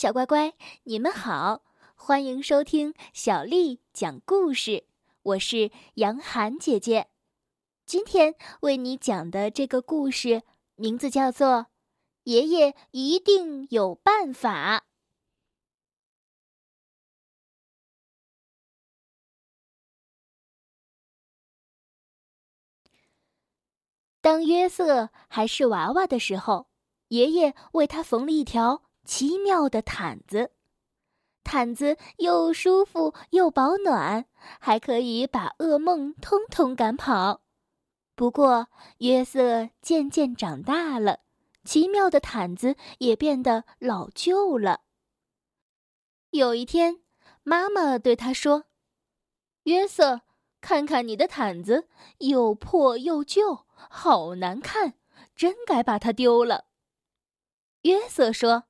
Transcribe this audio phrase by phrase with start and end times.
[0.00, 1.62] 小乖乖，你们好，
[1.94, 4.86] 欢迎收听小丽讲故事。
[5.20, 7.10] 我是杨涵姐姐，
[7.84, 10.42] 今天为你讲的这个故事
[10.76, 11.48] 名字叫做
[12.22, 14.78] 《爷爷一定有办法》。
[24.22, 26.70] 当约瑟还是娃娃的时候，
[27.08, 28.89] 爷爷为他缝了一条。
[29.04, 30.52] 奇妙的毯子，
[31.42, 34.26] 毯子又舒服又保暖，
[34.60, 37.42] 还可以把噩梦通通赶跑。
[38.14, 38.68] 不过，
[38.98, 41.20] 约瑟渐渐长大了，
[41.64, 44.82] 奇妙的毯子也变得老旧了。
[46.30, 47.02] 有一天，
[47.42, 48.66] 妈妈对他说
[49.64, 50.20] ：“约瑟，
[50.60, 51.88] 看看你的毯子，
[52.18, 54.94] 又破又旧，好难看，
[55.34, 56.66] 真该把它丢了。”
[57.82, 58.69] 约瑟说。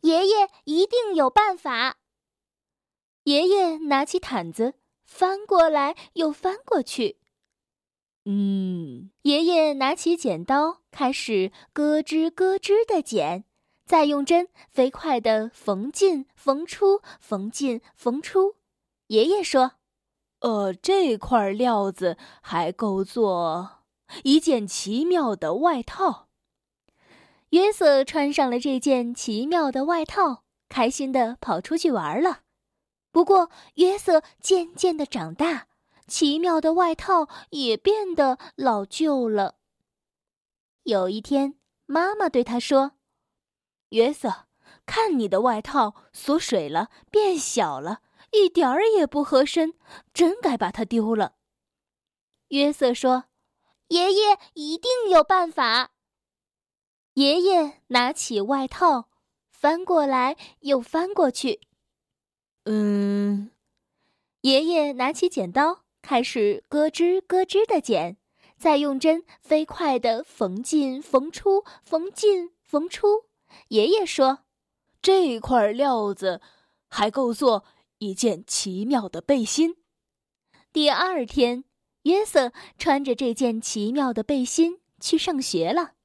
[0.00, 1.96] 爷爷一定有办法。
[3.24, 7.18] 爷爷拿起毯子，翻过来又翻过去。
[8.24, 13.44] 嗯，爷爷拿起剪刀，开始咯吱咯吱的剪，
[13.84, 18.56] 再用针飞快的缝进缝出，缝进缝出。
[19.08, 19.72] 爷爷说
[20.40, 23.80] ：“呃，这块料子还够做
[24.22, 26.28] 一件奇妙的外套。”
[27.50, 32.42] 约瑟穿上了这件奇妙的外套，开心的跑出去玩了。
[33.10, 35.66] 不过，约瑟渐渐的长大，
[36.06, 39.56] 奇妙的外套也变得老旧了。
[40.84, 42.92] 有一天，妈妈对他说
[43.90, 44.46] ：“约瑟，
[44.86, 49.74] 看你的外套缩水了，变小了，一点儿也不合身，
[50.14, 51.34] 真该把它丢了。”
[52.48, 53.24] 约瑟说
[53.88, 55.90] ：“爷爷一定有办法。”
[57.20, 59.10] 爷爷拿起外套，
[59.50, 61.60] 翻过来又翻过去。
[62.64, 63.50] 嗯，
[64.40, 68.16] 爷爷拿起剪刀，开始咯吱咯吱的剪，
[68.56, 73.26] 再用针飞快的缝进缝出，缝进缝出。
[73.68, 74.38] 爷爷说
[75.02, 76.40] ：“这块料子
[76.88, 77.66] 还够做
[77.98, 79.76] 一件奇妙的背心。”
[80.72, 81.64] 第二天，
[82.04, 85.96] 约瑟穿着这件奇妙的背心去上学了。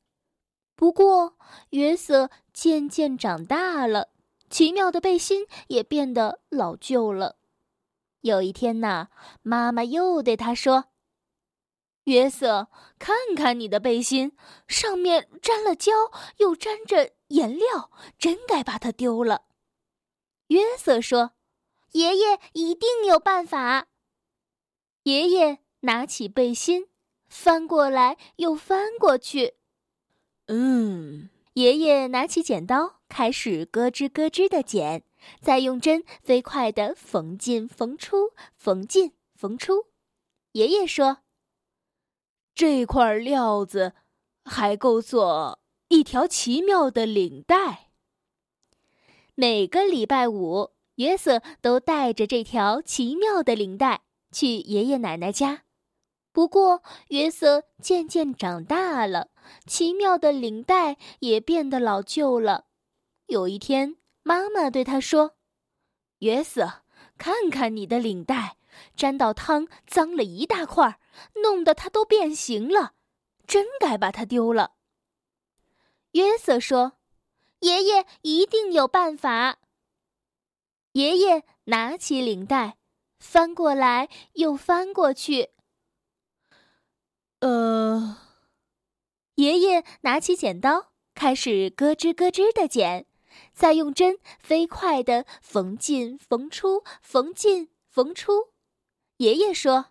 [0.75, 1.37] 不过，
[1.69, 4.09] 约瑟渐渐长大了，
[4.49, 7.37] 奇妙的背心也变得老旧了。
[8.21, 9.07] 有一天呐，
[9.41, 10.85] 妈妈又对他说
[12.05, 12.67] ：“约瑟，
[12.99, 14.35] 看看你的背心，
[14.67, 15.91] 上面沾了胶，
[16.37, 19.43] 又沾着颜料，真该把它丢了。”
[20.47, 21.31] 约瑟说
[21.93, 23.87] ：“爷爷一定有办法。”
[25.03, 26.89] 爷爷拿起背心，
[27.27, 29.55] 翻过来又翻过去。
[30.47, 35.03] 嗯，爷爷拿起剪刀，开始咯吱咯吱的剪，
[35.41, 39.87] 再用针飞快的缝进缝出，缝进缝出。
[40.51, 41.17] 爷爷说
[42.55, 43.93] ：“这块料子
[44.45, 47.89] 还够做一条奇妙的领带。”
[49.35, 55.64] 每个礼拜五，约瑟都带着这条奇妙的领带去爷爷奶奶家。
[56.35, 59.29] 不过，约瑟渐渐长大了。
[59.65, 62.65] 奇妙的领带也变得老旧了。
[63.27, 65.37] 有一天，妈妈对他说
[66.19, 66.83] ：“约瑟，
[67.17, 68.57] 看看你的领带，
[68.97, 70.99] 沾到汤，脏了一大块，
[71.41, 72.95] 弄得它都变形了，
[73.47, 74.73] 真该把它丢了。”
[76.11, 76.97] 约瑟说
[77.61, 79.59] ：“爷爷一定有办法。”
[80.91, 82.75] 爷爷拿起领带，
[83.21, 85.51] 翻过来又翻过去。
[87.39, 88.17] 呃。
[89.35, 93.05] 爷爷拿起剪刀，开始咯吱咯吱的剪，
[93.53, 98.53] 再用针飞快的缝进缝出，缝进缝出。
[99.17, 99.87] 爷爷说：“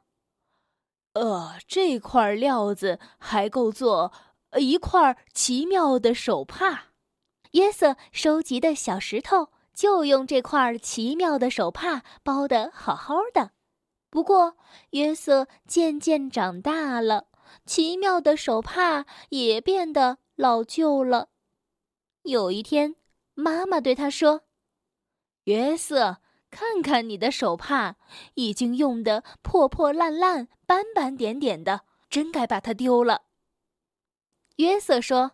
[1.12, 4.14] 呃，这块料子还够做
[4.56, 6.86] 一块奇妙的手帕。”
[7.52, 13.50] 约瑟收集的小石头就用这块奇妙的手帕包得好好的。
[14.08, 14.56] 不过，
[14.92, 17.26] 约瑟渐渐长大了。
[17.64, 21.30] 奇妙的手帕也变得老旧了。
[22.22, 22.96] 有一天，
[23.34, 24.42] 妈妈对他说
[25.44, 26.18] ：“约瑟，
[26.50, 27.96] 看看你的手帕，
[28.34, 33.22] 已经用得破破烂烂、斑斑点点的，真该把它丢了。”
[34.56, 35.32] 约瑟说：“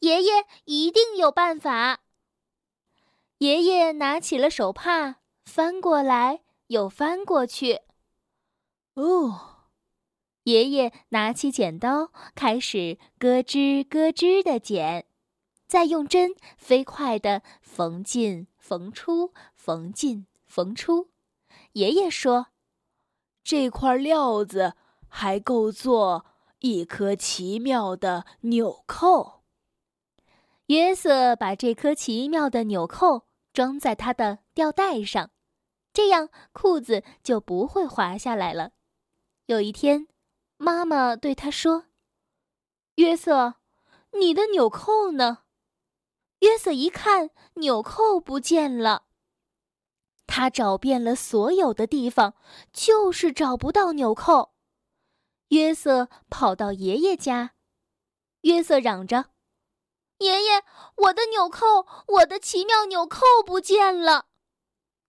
[0.00, 2.00] 爷爷一定有办法。”
[3.38, 7.80] 爷爷拿起了手帕，翻过来又翻过去。
[8.94, 9.51] 哦。
[10.44, 15.06] 爷爷拿起剪刀，开始咯吱咯吱的剪，
[15.66, 21.10] 再用针飞快地缝进缝出，缝进缝出。
[21.72, 22.48] 爷爷说
[23.44, 24.74] ：“这块料子
[25.08, 26.26] 还够做
[26.58, 29.42] 一颗奇妙的纽扣。”
[30.66, 35.30] 约瑟把这颗奇妙的纽扣装在他的吊带上，
[35.92, 38.72] 这样裤子就不会滑下来了。
[39.46, 40.06] 有一天，
[40.62, 41.86] 妈妈对他说
[42.94, 43.56] ：“约瑟，
[44.12, 45.38] 你的纽扣呢？”
[46.38, 49.06] 约瑟一看，纽扣不见了。
[50.24, 52.36] 他找遍了所有的地方，
[52.72, 54.54] 就是找不到纽扣。
[55.48, 57.54] 约瑟跑到爷爷家，
[58.42, 59.30] 约瑟嚷着
[60.18, 60.62] ：“爷爷，
[60.94, 64.26] 我的纽扣，我的奇妙纽扣不见了！”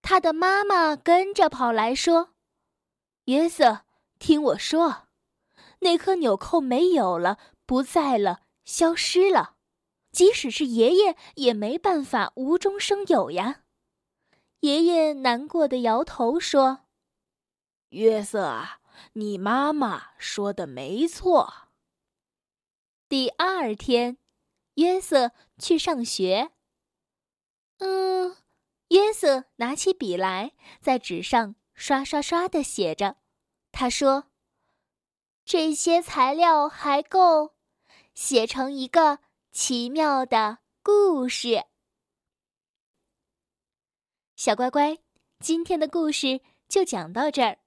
[0.01, 2.33] 他的妈妈跟着跑来说
[3.25, 3.81] ：“约瑟，
[4.17, 5.03] 听我说，
[5.83, 9.57] 那颗纽扣没有了，不在了，消失了。
[10.11, 13.61] 即使是爷爷，也没办法无中生有呀。”
[14.61, 16.85] 爷爷难过的摇头说
[17.89, 18.79] ：“约瑟啊，
[19.13, 21.53] 你妈妈说的没错。”
[23.09, 24.17] 第二天，
[24.75, 26.51] 约瑟去上学。
[27.79, 28.37] 嗯，
[28.89, 33.17] 约瑟拿起笔来，在纸上刷刷刷的写着。
[33.71, 34.31] 他说
[35.45, 37.53] ：“这些材料还够
[38.13, 39.19] 写成一个
[39.51, 41.63] 奇妙的故事。”
[44.35, 44.97] 小乖乖，
[45.39, 47.59] 今天的故事就讲到这儿。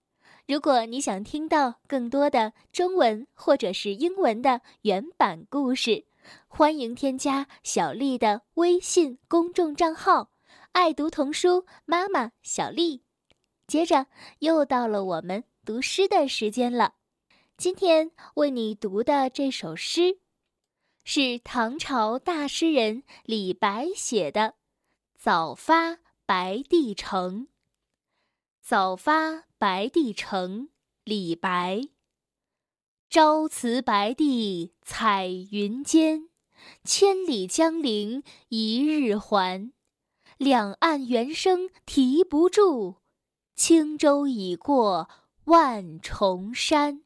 [0.46, 6.06] 如果你想听到更多的中文或者是英文的原版故事，
[6.49, 10.31] 欢迎添加小丽的微信公众账号
[10.73, 13.05] “爱读童书妈妈小丽”。
[13.67, 14.06] 接着
[14.40, 16.96] 又到了我们读诗的时间了。
[17.58, 20.19] 今天为你读的这首诗，
[21.05, 24.41] 是唐朝大诗人李白写的
[25.19, 25.93] 《早发》。
[26.26, 27.47] 白帝城，
[28.61, 30.69] 早发白帝城。
[31.05, 31.88] 李白。
[33.08, 36.29] 朝辞白帝彩云间，
[36.82, 39.73] 千里江陵一日还。
[40.37, 42.97] 两岸猿声啼不住，
[43.55, 45.09] 轻舟已过
[45.44, 47.06] 万重山。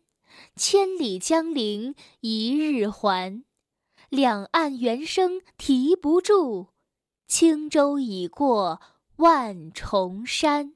[0.55, 3.43] 千里江陵一日还。
[4.09, 6.67] 两岸猿声啼不住，
[7.27, 8.81] 轻舟已过
[9.17, 10.75] 万重山。